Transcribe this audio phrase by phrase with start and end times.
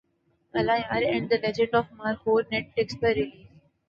[0.53, 3.45] Allah Yar and the legend of Markhor Netflix پر release